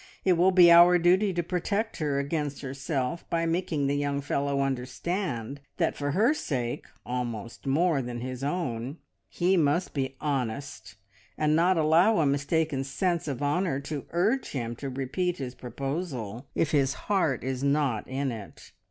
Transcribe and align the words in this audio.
It 0.25 0.33
will 0.33 0.49
be 0.49 0.71
our 0.71 0.97
duty 0.97 1.31
to 1.31 1.43
protect 1.43 1.97
her 1.97 2.17
against 2.17 2.61
herself, 2.61 3.23
by 3.29 3.45
making 3.45 3.85
the 3.85 3.95
young 3.95 4.19
fellow 4.19 4.61
understand 4.61 5.61
that 5.77 5.95
for 5.95 6.13
her 6.13 6.33
sake, 6.33 6.87
almost 7.05 7.67
more 7.67 8.01
than 8.01 8.19
his 8.19 8.43
own, 8.43 8.97
he 9.29 9.57
must 9.57 9.93
be 9.93 10.15
honest, 10.19 10.95
and 11.37 11.55
not 11.55 11.77
allow 11.77 12.17
a 12.17 12.25
mistaken 12.25 12.83
sense 12.83 13.27
of 13.27 13.43
honour 13.43 13.79
to 13.81 14.07
urge 14.09 14.53
him 14.53 14.75
to 14.77 14.89
repeat 14.89 15.37
his 15.37 15.53
proposal 15.53 16.47
if 16.55 16.71
his 16.71 16.95
heart 17.05 17.43
is 17.43 17.63
not 17.63 18.07
in 18.07 18.31
it. 18.31 18.71